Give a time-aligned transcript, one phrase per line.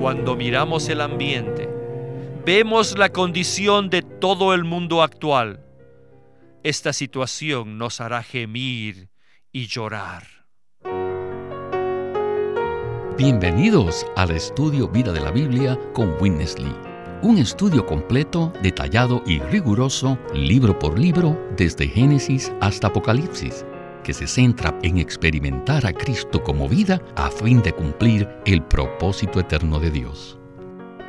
[0.00, 1.68] cuando miramos el ambiente,
[2.46, 5.62] vemos la condición de todo el mundo actual,
[6.62, 9.10] esta situación nos hará gemir
[9.52, 10.24] y llorar.
[13.18, 16.74] Bienvenidos al estudio Vida de la Biblia con Witness Lee.
[17.22, 23.66] Un estudio completo, detallado y riguroso, libro por libro, desde Génesis hasta Apocalipsis,
[24.02, 29.40] que se centra en experimentar a Cristo como vida a fin de cumplir el propósito
[29.40, 30.38] eterno de Dios.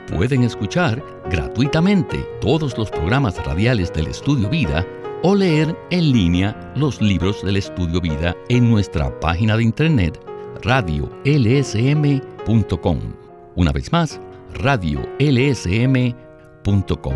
[0.07, 4.85] Pueden escuchar gratuitamente todos los programas radiales del Estudio Vida
[5.23, 10.19] o leer en línea los libros del Estudio Vida en nuestra página de internet
[10.63, 12.99] radiolsm.com.
[13.55, 14.19] Una vez más,
[14.53, 17.15] radiolsm.com.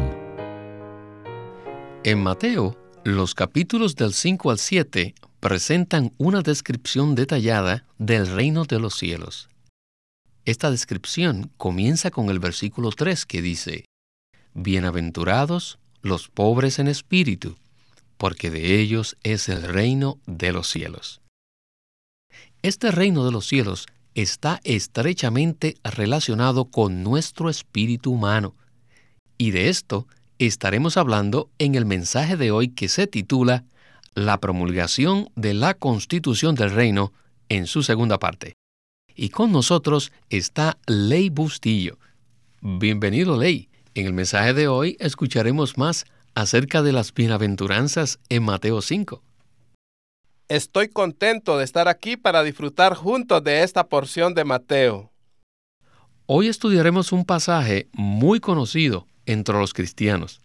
[2.04, 8.80] En Mateo, los capítulos del 5 al 7 presentan una descripción detallada del reino de
[8.80, 9.48] los cielos.
[10.44, 13.86] Esta descripción comienza con el versículo 3 que dice,
[14.56, 17.58] Bienaventurados los pobres en espíritu,
[18.18, 21.22] porque de ellos es el reino de los cielos.
[22.64, 28.56] Este reino de los cielos está estrechamente relacionado con nuestro espíritu humano,
[29.38, 30.08] y de esto
[30.40, 33.64] estaremos hablando en el mensaje de hoy que se titula
[34.18, 37.12] La promulgación de la constitución del reino
[37.50, 38.54] en su segunda parte.
[39.14, 41.98] Y con nosotros está Ley Bustillo.
[42.62, 43.68] Bienvenido, Ley.
[43.94, 49.22] En el mensaje de hoy escucharemos más acerca de las bienaventuranzas en Mateo 5.
[50.48, 55.12] Estoy contento de estar aquí para disfrutar juntos de esta porción de Mateo.
[56.26, 60.40] Hoy estudiaremos un pasaje muy conocido entre los cristianos.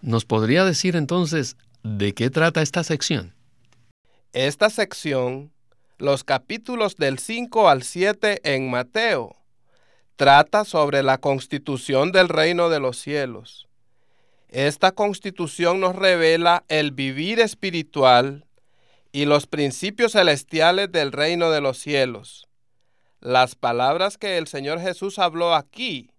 [0.00, 3.32] ¿Nos podría decir entonces de qué trata esta sección?
[4.32, 5.52] Esta sección,
[5.98, 9.36] los capítulos del 5 al 7 en Mateo,
[10.16, 13.68] trata sobre la constitución del reino de los cielos.
[14.48, 18.46] Esta constitución nos revela el vivir espiritual
[19.12, 22.48] y los principios celestiales del reino de los cielos.
[23.20, 26.10] Las palabras que el Señor Jesús habló aquí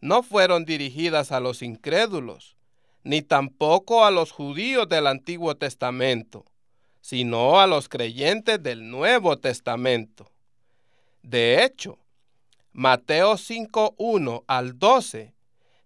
[0.00, 2.56] no fueron dirigidas a los incrédulos,
[3.04, 6.44] ni tampoco a los judíos del Antiguo Testamento,
[7.00, 10.30] sino a los creyentes del Nuevo Testamento.
[11.22, 11.98] De hecho,
[12.72, 15.32] Mateo 5.1 al 12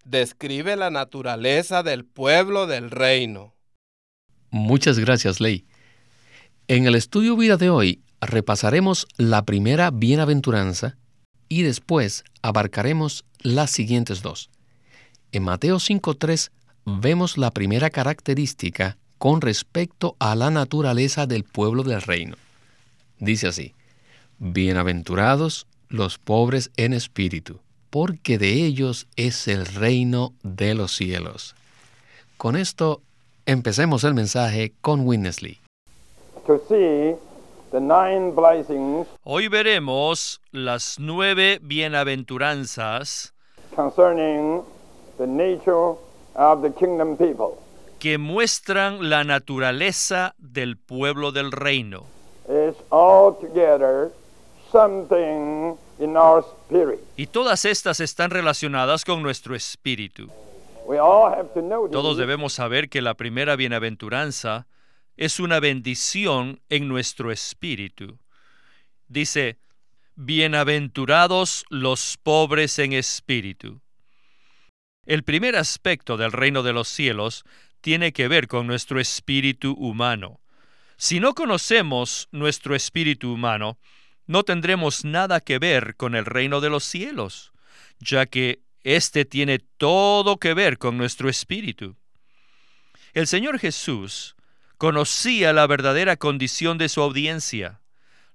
[0.03, 3.53] describe la naturaleza del pueblo del reino.
[4.51, 5.65] Muchas gracias, Ley.
[6.67, 10.97] En el estudio vida de hoy repasaremos la primera bienaventuranza
[11.49, 14.49] y después abarcaremos las siguientes dos.
[15.31, 16.51] En Mateo 5.3
[16.85, 22.35] vemos la primera característica con respecto a la naturaleza del pueblo del reino.
[23.19, 23.73] Dice así,
[24.37, 27.59] Bienaventurados los pobres en espíritu,
[27.89, 31.55] porque de ellos es el reino de los cielos.
[32.37, 33.01] Con esto
[33.45, 35.59] empecemos el mensaje con Winnesley.
[39.23, 43.33] Hoy veremos las nueve bienaventuranzas
[47.99, 52.03] que muestran la naturaleza del pueblo del reino.
[57.17, 60.29] Y todas estas están relacionadas con nuestro espíritu.
[61.91, 64.67] Todos debemos saber que la primera bienaventuranza
[65.17, 68.19] es una bendición en nuestro espíritu.
[69.07, 69.57] Dice,
[70.15, 73.79] bienaventurados los pobres en espíritu.
[75.05, 77.45] El primer aspecto del reino de los cielos
[77.81, 80.39] tiene que ver con nuestro espíritu humano.
[80.97, 83.77] Si no conocemos nuestro espíritu humano,
[84.25, 87.51] no tendremos nada que ver con el reino de los cielos,
[87.99, 91.95] ya que éste tiene todo que ver con nuestro espíritu.
[93.13, 94.35] El Señor Jesús
[94.77, 97.79] conocía la verdadera condición de su audiencia,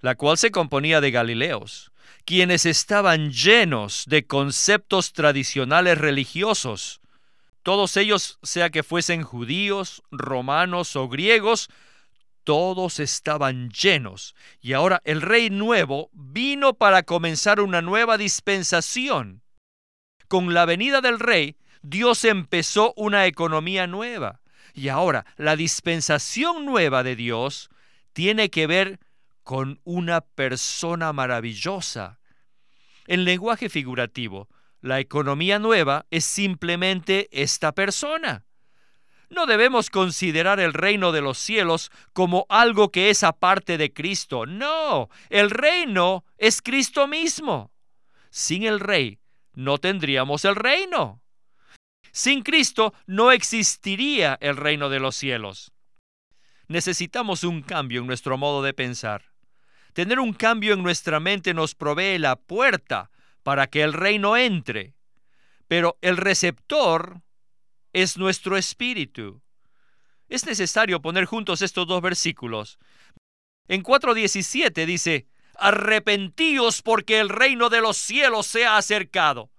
[0.01, 1.90] la cual se componía de Galileos,
[2.25, 7.01] quienes estaban llenos de conceptos tradicionales religiosos,
[7.63, 11.69] todos ellos, sea que fuesen judíos, romanos o griegos,
[12.45, 14.35] todos estaban llenos.
[14.61, 19.43] Y ahora el rey nuevo vino para comenzar una nueva dispensación.
[20.27, 24.41] Con la venida del rey, Dios empezó una economía nueva.
[24.73, 27.69] Y ahora la dispensación nueva de Dios
[28.13, 29.01] tiene que ver
[29.51, 32.21] con una persona maravillosa.
[33.09, 34.49] En lenguaje figurativo,
[34.81, 38.47] la economía nueva es simplemente esta persona.
[39.29, 44.47] No debemos considerar el reino de los cielos como algo que es aparte de Cristo.
[44.47, 47.73] No, el reino es Cristo mismo.
[48.31, 49.19] Sin el rey,
[49.55, 51.25] no tendríamos el reino.
[52.13, 55.73] Sin Cristo no existiría el reino de los cielos.
[56.69, 59.30] Necesitamos un cambio en nuestro modo de pensar.
[59.93, 63.11] Tener un cambio en nuestra mente nos provee la puerta
[63.43, 64.95] para que el reino entre.
[65.67, 67.23] Pero el receptor
[67.93, 69.43] es nuestro espíritu.
[70.29, 72.79] Es necesario poner juntos estos dos versículos.
[73.67, 75.27] En 4.17 dice,
[75.57, 79.51] arrepentíos porque el reino de los cielos se ha acercado.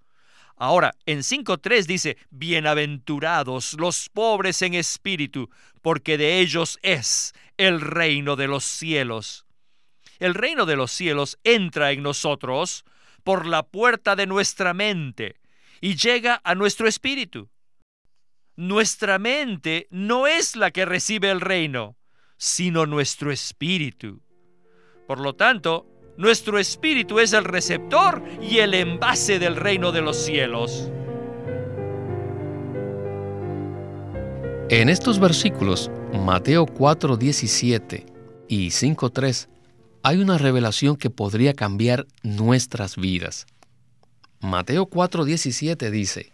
[0.55, 5.49] Ahora, en 5.3 dice, bienaventurados los pobres en espíritu,
[5.81, 9.45] porque de ellos es el reino de los cielos.
[10.21, 12.85] El reino de los cielos entra en nosotros
[13.23, 15.37] por la puerta de nuestra mente
[15.81, 17.49] y llega a nuestro espíritu.
[18.55, 21.97] Nuestra mente no es la que recibe el reino,
[22.37, 24.21] sino nuestro espíritu.
[25.07, 25.87] Por lo tanto,
[26.17, 30.91] nuestro espíritu es el receptor y el envase del reino de los cielos.
[34.69, 38.05] En estos versículos, Mateo 4, 17
[38.47, 39.49] y 5, 3,
[40.03, 43.45] hay una revelación que podría cambiar nuestras vidas.
[44.39, 46.31] Mateo 4, 17 dice,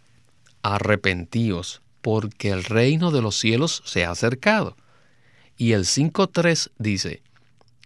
[0.61, 4.77] Arrepentíos, porque el reino de los cielos se ha acercado.
[5.57, 7.21] Y el 5.3 dice,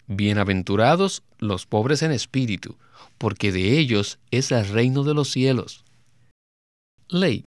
[0.06, 2.76] Bienaventurados los pobres en espíritu,
[3.18, 5.84] porque de ellos es el reino de los cielos.
[7.08, 7.44] Ley,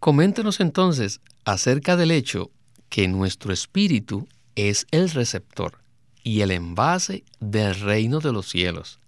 [0.00, 2.50] coméntenos entonces acerca del hecho
[2.88, 5.83] que nuestro espíritu es el receptor
[6.24, 8.98] y el envase del reino de los cielos.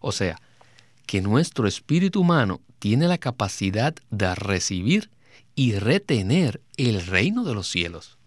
[0.00, 0.36] O sea,
[1.06, 5.10] que nuestro espíritu humano tiene la capacidad de recibir
[5.56, 8.18] y retener el reino de los cielos.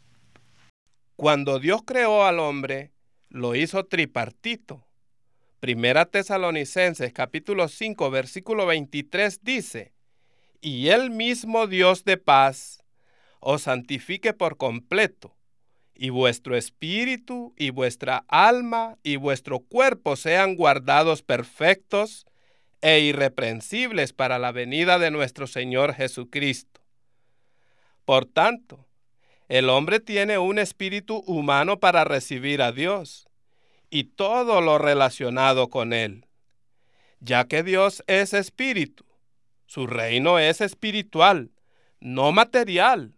[1.16, 2.92] Cuando Dios creó al hombre,
[3.30, 4.84] lo hizo tripartito.
[5.60, 9.94] Primera Tesalonicenses capítulo 5 versículo 23 dice,
[10.62, 12.84] y el mismo Dios de paz
[13.40, 15.36] os santifique por completo,
[16.02, 22.26] y vuestro espíritu y vuestra alma y vuestro cuerpo sean guardados perfectos
[22.80, 26.80] e irreprensibles para la venida de nuestro Señor Jesucristo.
[28.06, 28.88] Por tanto,
[29.50, 33.28] el hombre tiene un espíritu humano para recibir a Dios
[33.90, 36.28] y todo lo relacionado con él.
[37.20, 39.04] Ya que Dios es espíritu,
[39.66, 41.52] su reino es espiritual,
[42.00, 43.16] no material.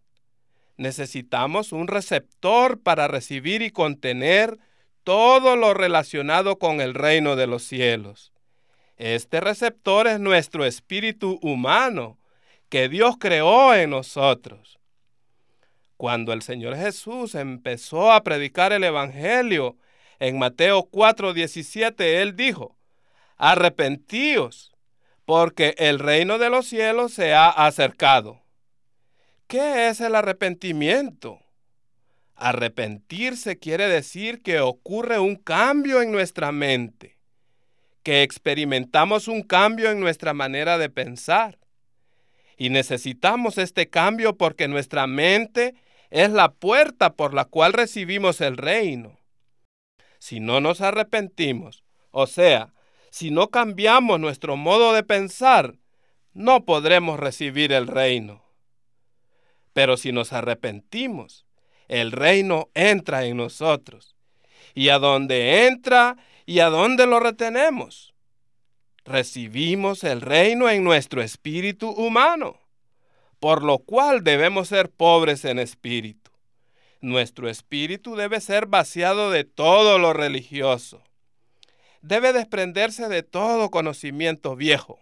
[0.82, 4.58] Necesitamos un receptor para recibir y contener
[5.04, 8.34] todo lo relacionado con el reino de los cielos.
[8.98, 12.18] Este receptor es nuestro espíritu humano
[12.68, 14.80] que Dios creó en nosotros.
[15.98, 19.78] Cuando el Señor Jesús empezó a predicar el Evangelio
[20.18, 22.76] en Mateo 4:17, Él dijo,
[23.38, 24.74] arrepentíos,
[25.26, 28.41] porque el reino de los cielos se ha acercado.
[29.52, 31.42] ¿Qué es el arrepentimiento?
[32.38, 37.18] Arrepentirse quiere decir que ocurre un cambio en nuestra mente
[38.02, 41.60] que experimentamos un cambio en nuestra manera de pensar.
[42.56, 45.76] Y necesitamos este cambio porque nuestra mente
[46.12, 49.20] es la puerta por la cual recibimos el reino.
[50.18, 52.74] Si no nos arrepentimos, o sea,
[53.10, 55.76] si no cambiamos nuestro modo de pensar,
[56.32, 58.50] no podremos recibir el reino.
[59.74, 61.46] Pero si nos arrepentimos,
[61.88, 64.16] el reino entra en nosotros.
[64.74, 68.14] Y a donde entra ¿Y a dónde lo retenemos?
[69.06, 72.60] Recibimos el reino en nuestro espíritu humano,
[73.40, 76.32] por lo cual debemos ser pobres en espíritu.
[77.00, 81.02] Nuestro espíritu debe ser vaciado de todo lo religioso.
[82.02, 85.00] Debe desprenderse de todo conocimiento viejo.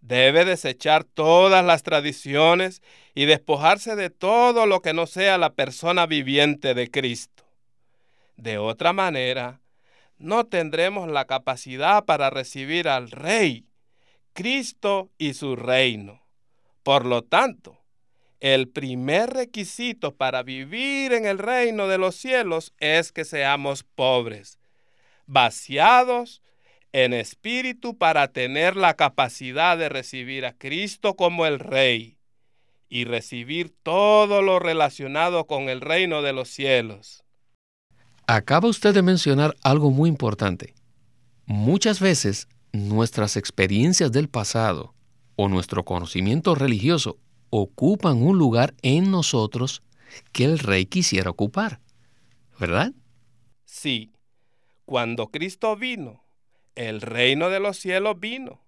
[0.00, 2.82] Debe desechar todas las tradiciones
[3.14, 7.44] y despojarse de todo lo que no sea la persona viviente de Cristo.
[8.36, 9.60] De otra manera,
[10.16, 13.66] no tendremos la capacidad para recibir al Rey,
[14.32, 16.22] Cristo y su reino.
[16.82, 17.80] Por lo tanto,
[18.40, 24.58] el primer requisito para vivir en el reino de los cielos es que seamos pobres,
[25.26, 26.40] vaciados
[26.92, 32.18] en espíritu para tener la capacidad de recibir a Cristo como el Rey
[32.88, 37.24] y recibir todo lo relacionado con el reino de los cielos.
[38.26, 40.74] Acaba usted de mencionar algo muy importante.
[41.46, 44.94] Muchas veces nuestras experiencias del pasado
[45.36, 47.18] o nuestro conocimiento religioso
[47.50, 49.82] ocupan un lugar en nosotros
[50.32, 51.80] que el rey quisiera ocupar.
[52.58, 52.92] ¿Verdad?
[53.64, 54.12] Sí.
[54.84, 56.24] Cuando Cristo vino,
[56.88, 58.62] el reino de los cielos vino.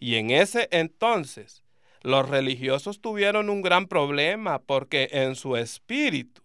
[0.00, 1.62] Y en ese entonces
[2.02, 6.42] los religiosos tuvieron un gran problema porque en su espíritu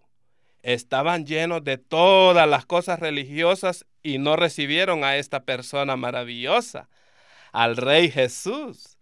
[0.62, 6.88] estaban llenos de todas las cosas religiosas y no recibieron a esta persona maravillosa,
[7.51, 9.00] al Rey Jesús.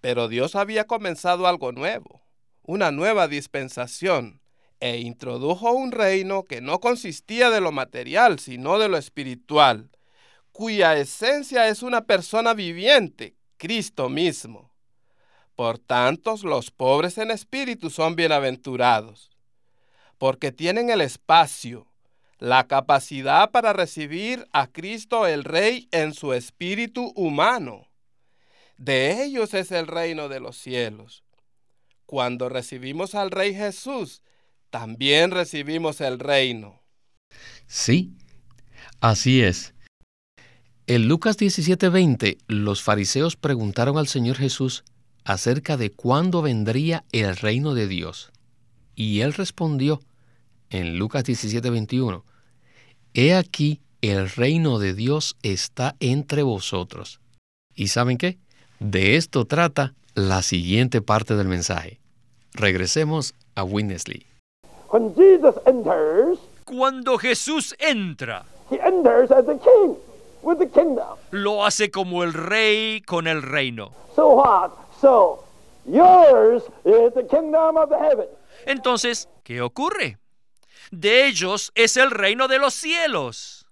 [0.00, 2.22] Pero Dios había comenzado algo nuevo,
[2.62, 4.40] una nueva dispensación,
[4.78, 9.90] e introdujo un reino que no consistía de lo material, sino de lo espiritual,
[10.58, 14.72] cuya esencia es una persona viviente, Cristo mismo.
[15.54, 19.30] Por tanto, los pobres en espíritu son bienaventurados,
[20.18, 21.86] porque tienen el espacio,
[22.40, 27.86] la capacidad para recibir a Cristo el Rey en su espíritu humano.
[28.78, 31.22] De ellos es el reino de los cielos.
[32.04, 34.22] Cuando recibimos al Rey Jesús,
[34.70, 36.82] también recibimos el reino.
[37.68, 38.16] Sí,
[39.00, 39.72] así es.
[40.90, 44.84] En Lucas 17:20, los fariseos preguntaron al Señor Jesús
[45.22, 48.30] acerca de cuándo vendría el reino de Dios.
[48.94, 50.00] Y él respondió
[50.70, 52.24] en Lucas 17:21,
[53.12, 57.20] He aquí el reino de Dios está entre vosotros.
[57.74, 58.38] ¿Y saben qué?
[58.80, 62.00] De esto trata la siguiente parte del mensaje.
[62.54, 64.24] Regresemos a Winnesley.
[66.64, 68.46] Cuando Jesús entra,
[71.30, 73.92] lo hace como el rey con el reino.
[78.66, 80.18] Entonces, ¿qué ocurre?
[80.90, 83.66] De ellos es el reino de los cielos.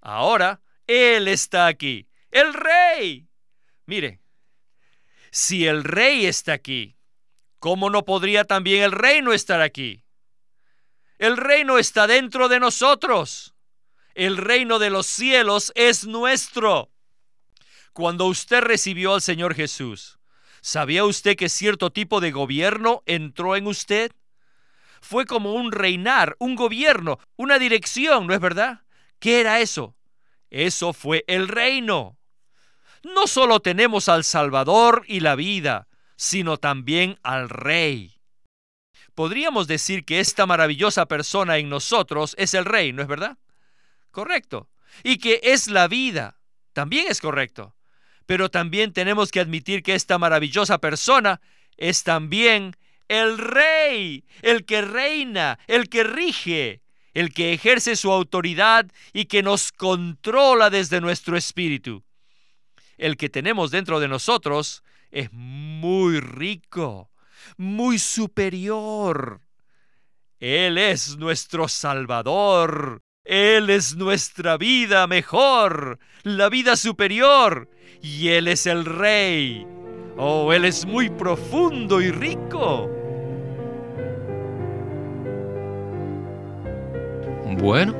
[0.00, 3.28] Ahora, Él está aquí, el rey.
[3.86, 4.20] Mire,
[5.30, 6.96] si el rey está aquí,
[7.58, 10.02] ¿cómo no podría también el reino estar aquí?
[11.18, 13.54] El reino está dentro de nosotros.
[14.18, 16.90] El reino de los cielos es nuestro.
[17.92, 20.18] Cuando usted recibió al Señor Jesús,
[20.60, 24.10] ¿sabía usted que cierto tipo de gobierno entró en usted?
[25.00, 28.80] Fue como un reinar, un gobierno, una dirección, ¿no es verdad?
[29.20, 29.94] ¿Qué era eso?
[30.50, 32.18] Eso fue el reino.
[33.04, 38.18] No solo tenemos al Salvador y la vida, sino también al Rey
[39.14, 43.36] podríamos decir que esta maravillosa persona en nosotros es el rey, ¿no es verdad?
[44.18, 44.68] Correcto.
[45.04, 46.40] Y que es la vida,
[46.72, 47.76] también es correcto.
[48.26, 51.40] Pero también tenemos que admitir que esta maravillosa persona
[51.76, 52.74] es también
[53.06, 56.82] el rey, el que reina, el que rige,
[57.14, 62.02] el que ejerce su autoridad y que nos controla desde nuestro espíritu.
[62.96, 64.82] El que tenemos dentro de nosotros
[65.12, 67.12] es muy rico,
[67.56, 69.42] muy superior.
[70.40, 73.00] Él es nuestro Salvador.
[73.28, 77.68] Él es nuestra vida mejor, la vida superior.
[78.00, 79.66] Y Él es el Rey.
[80.16, 82.90] Oh, Él es muy profundo y rico.
[87.58, 87.94] Bueno,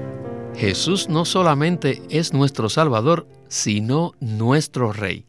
[0.57, 5.27] Jesús no solamente es nuestro Salvador, sino nuestro Rey.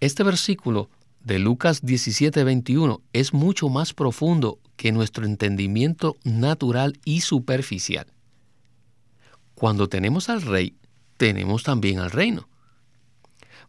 [0.00, 0.88] Este versículo
[1.22, 8.13] de Lucas 17:21 es mucho más profundo que nuestro entendimiento natural y superficial.
[9.54, 10.76] Cuando tenemos al rey,
[11.16, 12.48] tenemos también al reino.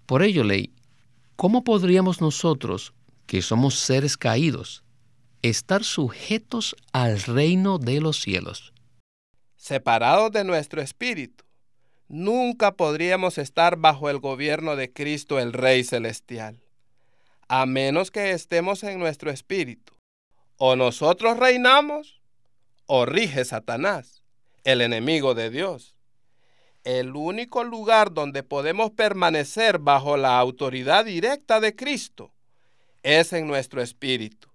[0.05, 0.73] Por ello, ley,
[1.35, 2.93] ¿cómo podríamos nosotros,
[3.27, 4.83] que somos seres caídos,
[5.41, 8.73] estar sujetos al reino de los cielos?
[9.55, 11.43] Separados de nuestro espíritu,
[12.07, 16.65] nunca podríamos estar bajo el gobierno de Cristo el Rey Celestial
[17.47, 19.93] a menos que estemos en nuestro espíritu.
[20.57, 22.21] O nosotros reinamos,
[22.85, 24.14] o rige Satanás,
[24.65, 25.95] el enemigo de Dios.
[26.83, 32.31] El único lugar donde podemos permanecer bajo la autoridad directa de Cristo
[33.01, 34.49] es en nuestro espíritu.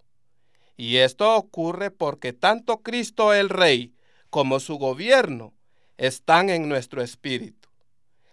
[0.77, 3.95] Y esto ocurre porque tanto Cristo el Rey
[4.31, 5.55] como su gobierno
[5.97, 7.69] están en nuestro espíritu.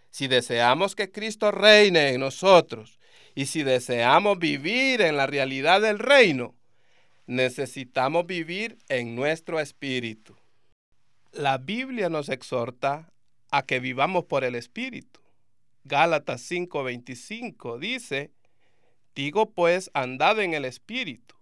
[0.10, 3.00] Si deseamos que Cristo reine en nosotros
[3.36, 6.56] y si deseamos vivir en la realidad del reino,
[7.28, 10.36] necesitamos vivir en nuestro espíritu.
[11.38, 13.14] La Biblia nos exhorta
[13.52, 15.20] a que vivamos por el espíritu.
[15.84, 18.32] Gálatas 5:25 dice,
[19.14, 21.36] digo pues, andad en el espíritu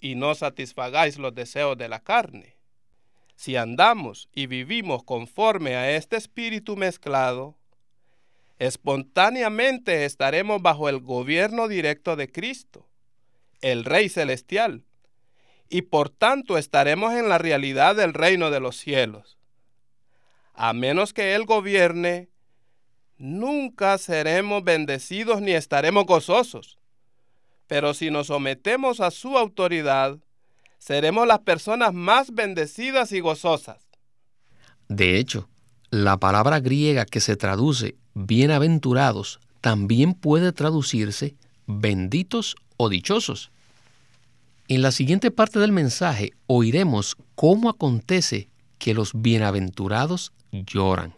[0.00, 2.56] y no satisfagáis los deseos de la carne.
[3.36, 7.54] Si andamos y vivimos conforme a este espíritu mezclado,
[8.58, 12.88] espontáneamente estaremos bajo el gobierno directo de Cristo,
[13.60, 14.82] el Rey Celestial,
[15.68, 19.35] y por tanto estaremos en la realidad del reino de los cielos.
[20.56, 22.30] A menos que Él gobierne,
[23.18, 26.78] nunca seremos bendecidos ni estaremos gozosos.
[27.66, 30.18] Pero si nos sometemos a su autoridad,
[30.78, 33.86] seremos las personas más bendecidas y gozosas.
[34.88, 35.48] De hecho,
[35.90, 41.34] la palabra griega que se traduce bienaventurados también puede traducirse
[41.66, 43.50] benditos o dichosos.
[44.68, 48.48] En la siguiente parte del mensaje oiremos cómo acontece
[48.78, 51.14] que los bienaventurados lloran.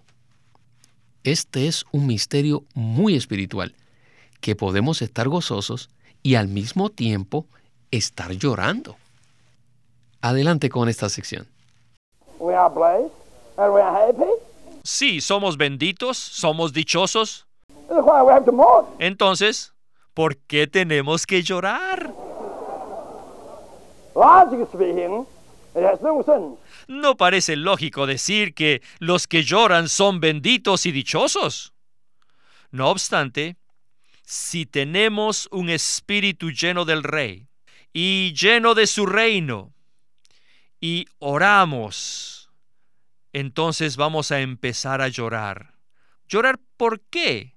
[1.24, 3.74] Este es un misterio muy espiritual,
[4.40, 5.90] que podemos estar gozosos
[6.22, 7.46] y al mismo tiempo
[7.90, 8.96] estar llorando.
[10.20, 11.46] Adelante con esta sección.
[14.84, 17.46] Sí, somos benditos, somos dichosos.
[18.98, 19.72] Entonces,
[20.14, 22.12] ¿por qué tenemos que llorar?
[26.86, 31.72] No parece lógico decir que los que lloran son benditos y dichosos.
[32.70, 33.56] No obstante,
[34.24, 37.48] si tenemos un espíritu lleno del Rey
[37.92, 39.72] y lleno de su reino
[40.80, 42.50] y oramos,
[43.32, 45.74] entonces vamos a empezar a llorar.
[46.28, 47.54] ¿Llorar por qué?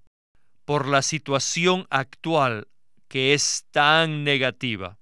[0.63, 2.67] Por la situación actual
[3.07, 4.97] que es tan negativa.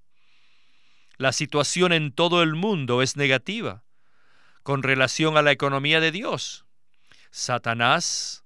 [1.20, 3.84] La situación en todo el mundo es negativa
[4.64, 6.64] con relación a la economía de Dios.
[7.30, 8.46] Satanás,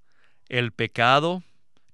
[0.50, 1.44] el pecado,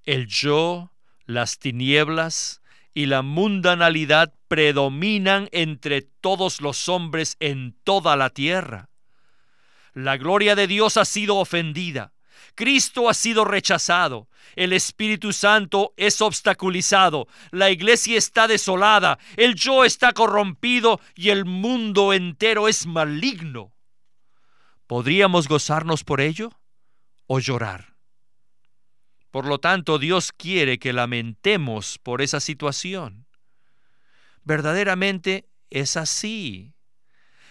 [0.04, 0.90] el yo,
[1.26, 2.62] las tinieblas
[2.94, 8.88] y la mundanalidad predominan entre todos los hombres en toda la tierra.
[9.92, 12.14] La gloria de Dios ha sido ofendida.
[12.54, 19.84] Cristo ha sido rechazado, el Espíritu Santo es obstaculizado, la iglesia está desolada, el yo
[19.84, 23.72] está corrompido y el mundo entero es maligno.
[24.86, 26.50] ¿Podríamos gozarnos por ello
[27.26, 27.94] o llorar?
[29.30, 33.26] Por lo tanto, Dios quiere que lamentemos por esa situación.
[34.42, 36.74] Verdaderamente es así.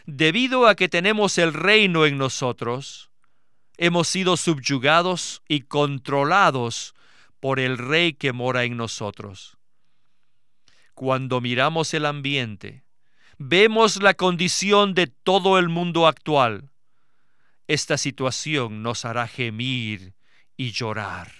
[0.05, 3.08] Debido a que tenemos el reino en nosotros,
[3.79, 6.93] hemos sido subyugados y controlados
[7.39, 9.57] por el Rey que mora en nosotros.
[10.93, 12.83] Cuando miramos el ambiente,
[13.37, 16.71] vemos la condición de todo el mundo actual.
[17.69, 20.13] Esta situación nos hará gemir
[20.57, 21.31] y llorar.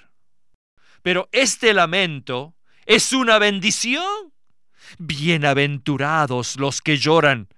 [1.01, 4.31] Pero este lamento es una bendición.
[4.97, 7.49] Bienaventurados los que lloran,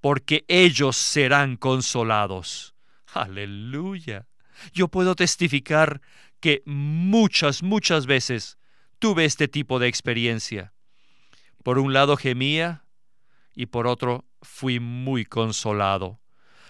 [0.00, 2.74] porque ellos serán consolados.
[3.14, 4.26] Aleluya.
[4.72, 6.00] Yo puedo testificar
[6.40, 8.58] que muchas, muchas veces
[8.98, 10.72] tuve este tipo de experiencia.
[11.62, 12.84] Por un lado gemía
[13.54, 16.20] y por otro fui muy consolado.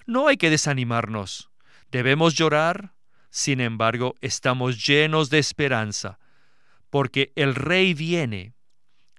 [0.06, 1.50] No hay que desanimarnos.
[1.90, 2.94] Debemos llorar,
[3.30, 6.18] sin embargo, estamos llenos de esperanza,
[6.88, 8.54] porque el rey viene,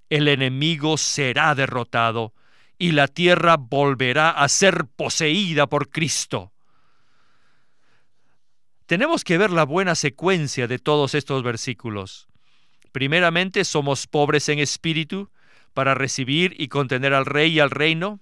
[0.10, 2.34] el enemigo será derrotado
[2.78, 6.52] y la tierra volverá a ser poseída por Cristo.
[8.92, 12.28] Tenemos que ver la buena secuencia de todos estos versículos.
[12.92, 15.30] Primeramente, somos pobres en espíritu
[15.74, 18.20] para recibir y contener al rey y al reino.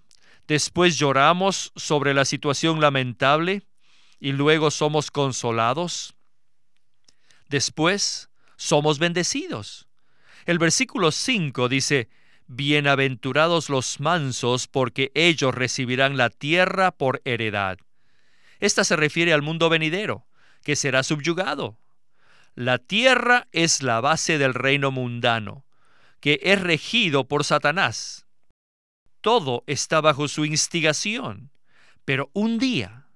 [0.47, 3.63] Después lloramos sobre la situación lamentable
[4.19, 6.13] y luego somos consolados.
[7.47, 9.88] Después somos bendecidos.
[10.45, 12.10] El versículo 5 dice,
[12.45, 17.79] Bienaventurados los mansos, porque ellos recibirán la tierra por heredad.
[18.60, 20.27] Esta se refiere al mundo venidero
[20.69, 21.79] que será subyugado.
[22.53, 25.65] La tierra es la base del reino mundano,
[26.19, 28.27] que es regido por Satanás.
[29.19, 31.49] Todo está bajo su instigación,
[32.05, 33.08] pero un día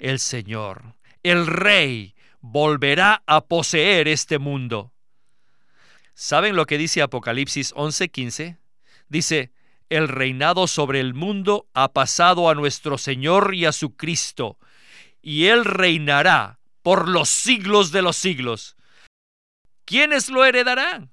[0.00, 4.92] el Señor, el Rey, volverá a poseer este mundo.
[6.14, 8.58] ¿Saben lo que dice Apocalipsis 11:15?
[9.08, 9.52] Dice,
[9.88, 14.58] el reinado sobre el mundo ha pasado a nuestro Señor y a su Cristo,
[15.22, 16.57] y Él reinará
[16.88, 18.74] por los siglos de los siglos.
[19.84, 21.10] ¿Quiénes lo heredarán?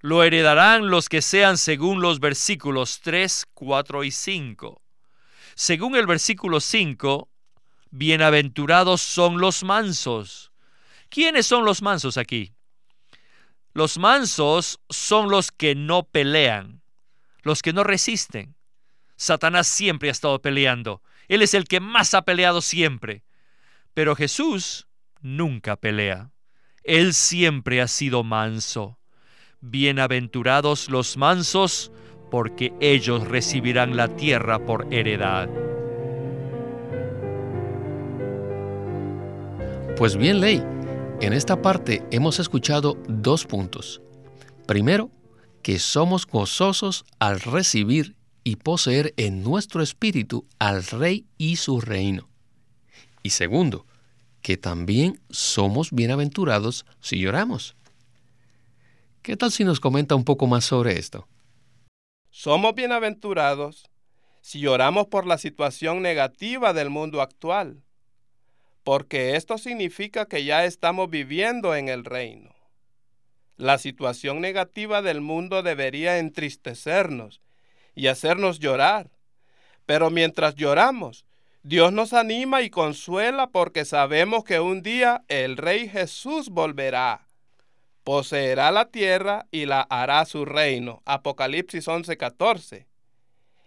[0.00, 4.80] Lo heredarán los que sean según los versículos 3, 4 y 5.
[5.54, 7.28] Según el versículo 5,
[7.90, 10.52] bienaventurados son los mansos.
[11.10, 12.54] ¿Quiénes son los mansos aquí?
[13.74, 16.80] Los mansos son los que no pelean,
[17.42, 18.54] los que no resisten.
[19.16, 21.02] Satanás siempre ha estado peleando.
[21.28, 23.22] Él es el que más ha peleado siempre.
[23.92, 24.86] Pero Jesús
[25.20, 26.30] nunca pelea.
[26.82, 28.98] Él siempre ha sido manso.
[29.60, 31.92] Bienaventurados los mansos,
[32.30, 35.48] porque ellos recibirán la tierra por heredad.
[39.96, 40.62] Pues bien, Ley,
[41.20, 44.00] En esta parte hemos escuchado dos puntos.
[44.66, 45.10] Primero,
[45.62, 52.30] que somos gozosos al recibir y poseer en nuestro espíritu al Rey y su reino.
[53.22, 53.84] Y segundo,
[54.42, 57.76] que también somos bienaventurados si lloramos.
[59.22, 61.28] ¿Qué tal si nos comenta un poco más sobre esto?
[62.30, 63.90] Somos bienaventurados
[64.40, 67.82] si lloramos por la situación negativa del mundo actual,
[68.82, 72.54] porque esto significa que ya estamos viviendo en el reino.
[73.56, 77.42] La situación negativa del mundo debería entristecernos
[77.94, 79.10] y hacernos llorar,
[79.84, 81.26] pero mientras lloramos,
[81.62, 87.26] Dios nos anima y consuela porque sabemos que un día el Rey Jesús volverá,
[88.02, 91.02] poseerá la tierra y la hará su reino.
[91.04, 92.86] Apocalipsis 11:14.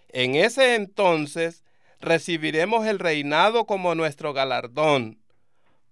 [0.09, 1.63] En ese entonces
[1.99, 5.19] recibiremos el reinado como nuestro galardón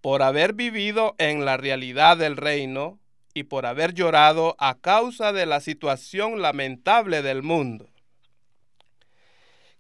[0.02, 2.98] por haber vivido en la realidad del reino
[3.36, 7.92] y por haber llorado a causa de la situación lamentable del mundo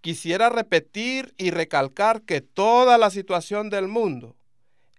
[0.02, 4.36] quisiera repetir y recalcar que toda la situación del mundo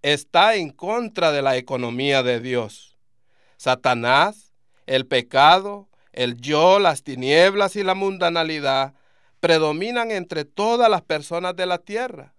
[0.00, 2.96] está en contra de la economía de Dios.
[3.56, 4.52] Satanás,
[4.86, 8.94] el pecado, el yo, las tinieblas y la mundanalidad
[9.40, 12.34] predominan entre todas las personas de la tierra.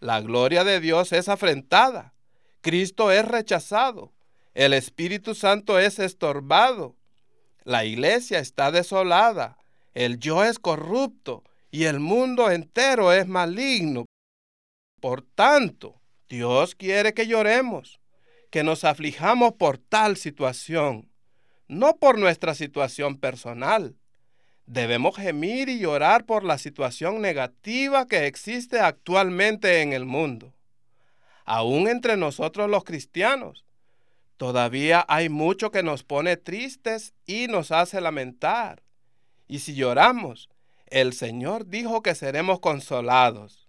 [0.00, 2.12] La gloria de Dios es afrentada,
[2.60, 4.12] Cristo es rechazado,
[4.54, 6.94] el Espíritu Santo es estorbado,
[7.64, 9.58] la iglesia está desolada,
[9.94, 11.42] el yo es corrupto,
[11.74, 14.06] y el mundo entero es maligno.
[15.00, 17.98] Por tanto, Dios quiere que lloremos,
[18.52, 21.10] que nos aflijamos por tal situación,
[21.66, 23.96] no por nuestra situación personal.
[24.66, 30.54] Debemos gemir y llorar por la situación negativa que existe actualmente en el mundo.
[31.44, 33.64] Aún entre nosotros los cristianos,
[34.36, 38.84] todavía hay mucho que nos pone tristes y nos hace lamentar.
[39.48, 40.48] Y si lloramos,
[40.86, 43.68] el Señor dijo que seremos consolados.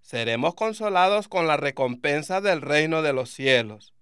[0.00, 3.94] Seremos consolados con la recompensa del reino de los cielos,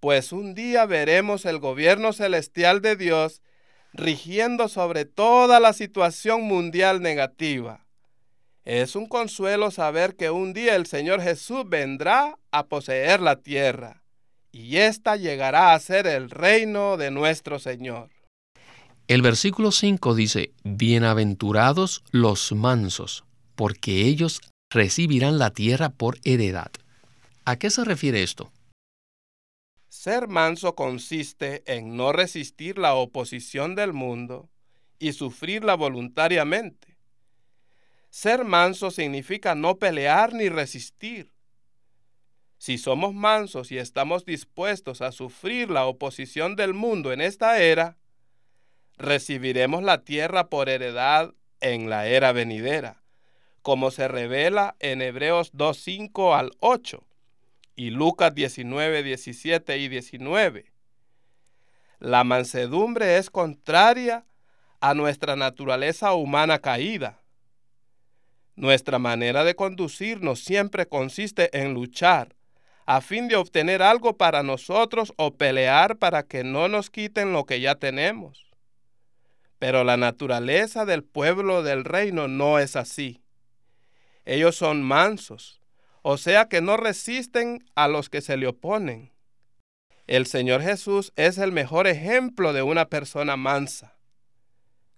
[0.00, 3.42] pues un día veremos el gobierno celestial de Dios
[3.92, 7.86] rigiendo sobre toda la situación mundial negativa.
[8.64, 14.02] Es un consuelo saber que un día el Señor Jesús vendrá a poseer la tierra,
[14.52, 18.15] y ésta llegará a ser el reino de nuestro Señor.
[19.08, 23.22] El versículo 5 dice, Bienaventurados los mansos,
[23.54, 26.72] porque ellos recibirán la tierra por heredad.
[27.44, 28.50] ¿A qué se refiere esto?
[29.88, 34.48] Ser manso consiste en no resistir la oposición del mundo
[34.98, 36.96] y sufrirla voluntariamente.
[38.10, 41.30] Ser manso significa no pelear ni resistir.
[42.58, 47.96] Si somos mansos y estamos dispuestos a sufrir la oposición del mundo en esta era,
[48.98, 53.02] recibiremos la tierra por heredad en la era venidera,
[53.62, 57.02] como se revela en Hebreos 2.5 al 8
[57.74, 60.72] y Lucas 19, 17 y 19.
[61.98, 64.24] La mansedumbre es contraria
[64.80, 67.20] a nuestra naturaleza humana caída.
[68.54, 72.34] Nuestra manera de conducirnos siempre consiste en luchar
[72.86, 77.44] a fin de obtener algo para nosotros o pelear para que no nos quiten lo
[77.44, 78.45] que ya tenemos.
[79.58, 83.22] Pero la naturaleza del pueblo del reino no es así.
[84.24, 85.60] Ellos son mansos,
[86.02, 89.12] o sea que no resisten a los que se le oponen.
[90.06, 93.96] El Señor Jesús es el mejor ejemplo de una persona mansa.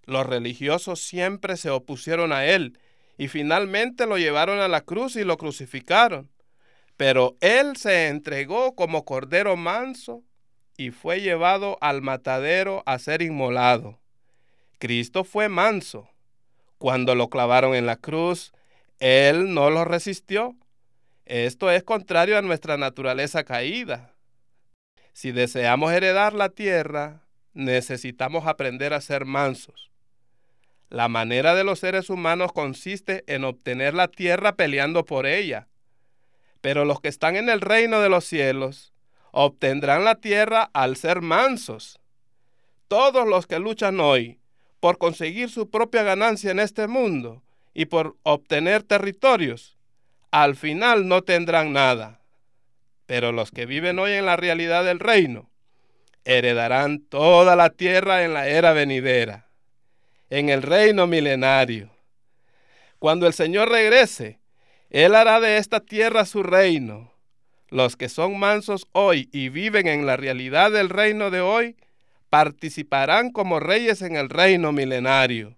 [0.05, 2.79] Los religiosos siempre se opusieron a él
[3.17, 6.31] y finalmente lo llevaron a la cruz y lo crucificaron.
[6.97, 10.23] Pero él se entregó como cordero manso
[10.77, 13.98] y fue llevado al matadero a ser inmolado.
[14.79, 16.09] Cristo fue manso.
[16.77, 18.53] Cuando lo clavaron en la cruz,
[18.99, 20.55] Él no lo resistió.
[21.25, 24.13] Esto es contrario a nuestra naturaleza caída.
[25.11, 29.91] Si deseamos heredar la tierra, necesitamos aprender a ser mansos.
[30.89, 35.67] La manera de los seres humanos consiste en obtener la tierra peleando por ella.
[36.61, 38.93] Pero los que están en el reino de los cielos
[39.31, 41.99] obtendrán la tierra al ser mansos.
[42.87, 44.39] Todos los que luchan hoy
[44.79, 49.77] por conseguir su propia ganancia en este mundo y por obtener territorios,
[50.31, 52.21] al final no tendrán nada.
[53.05, 55.49] Pero los que viven hoy en la realidad del reino
[56.25, 59.47] heredarán toda la tierra en la era venidera,
[60.29, 61.89] en el reino milenario.
[62.99, 64.39] Cuando el Señor regrese,
[64.89, 67.11] Él hará de esta tierra su reino.
[67.69, 71.77] Los que son mansos hoy y viven en la realidad del reino de hoy,
[72.29, 75.57] participarán como reyes en el reino milenario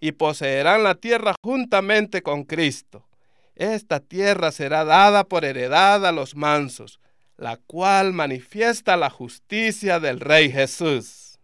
[0.00, 3.06] y poseerán la tierra juntamente con Cristo.
[3.54, 7.00] Esta tierra será dada por heredad a los mansos,
[7.36, 11.38] la cual manifiesta la justicia del Rey Jesús.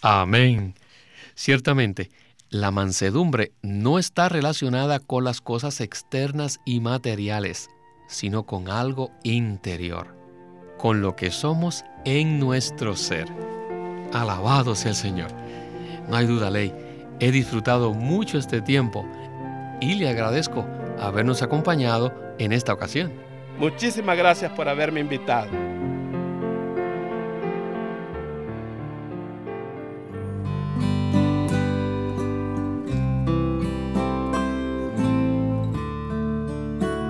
[0.00, 0.74] Amén.
[1.34, 2.10] Ciertamente,
[2.50, 7.68] la mansedumbre no está relacionada con las cosas externas y materiales,
[8.06, 10.16] sino con algo interior,
[10.78, 13.26] con lo que somos en nuestro ser.
[14.14, 15.30] Alabado sea el Señor.
[16.08, 16.72] No hay duda, Ley.
[17.20, 19.04] He disfrutado mucho este tiempo
[19.80, 20.64] y le agradezco
[20.98, 23.12] habernos acompañado en esta ocasión.
[23.58, 25.48] Muchísimas gracias por haberme invitado.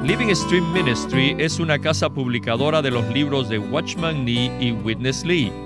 [0.04, 5.24] Living Stream Ministry es una casa publicadora de los libros de Watchman Nee y Witness
[5.24, 5.63] Lee.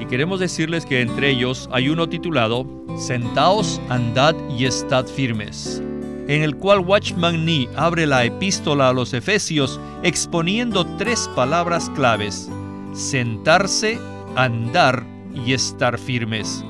[0.00, 5.82] Y queremos decirles que entre ellos hay uno titulado Sentaos, andad y estad firmes,
[6.26, 12.50] en el cual Watchman Nee abre la epístola a los Efesios exponiendo tres palabras claves,
[12.94, 13.98] sentarse,
[14.36, 16.64] andar y estar firmes.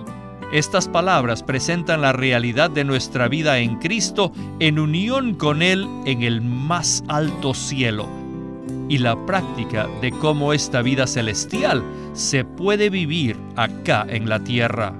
[0.53, 6.23] Estas palabras presentan la realidad de nuestra vida en Cristo en unión con Él en
[6.25, 8.20] el más alto cielo
[8.89, 14.95] y la práctica de cómo esta vida celestial se puede vivir acá en la tierra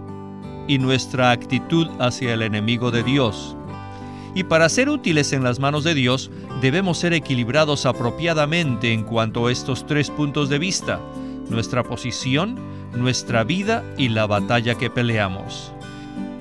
[0.69, 3.57] y nuestra actitud hacia el enemigo de Dios.
[4.35, 6.31] Y para ser útiles en las manos de Dios,
[6.61, 11.01] debemos ser equilibrados apropiadamente en cuanto a estos tres puntos de vista,
[11.49, 12.57] nuestra posición,
[12.95, 15.73] nuestra vida y la batalla que peleamos.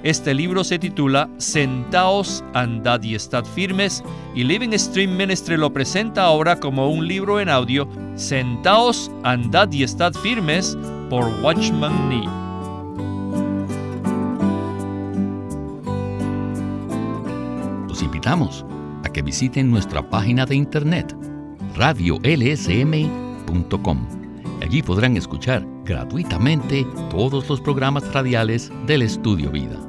[0.04, 4.02] Este libro se titula Sentaos, andad y estad firmes
[4.34, 7.86] y Living Stream Ministry lo presenta ahora como un libro en audio
[8.16, 10.78] Sentaos, andad y estad firmes
[11.10, 12.24] por Watchman Nee.
[17.90, 18.66] Los invitamos
[19.04, 21.14] a que visiten nuestra página de internet
[21.76, 23.20] radiolsm.com
[24.62, 29.89] Allí podrán escuchar gratuitamente todos los programas radiales del Estudio Vida.